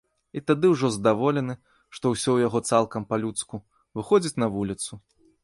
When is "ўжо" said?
0.69-0.89